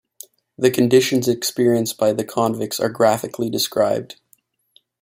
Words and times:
The 0.57 0.71
conditions 0.71 1.27
experienced 1.27 1.97
by 1.99 2.11
the 2.13 2.23
convicts 2.25 2.79
are 2.79 2.89
graphically 2.89 3.51
described. 3.51 4.15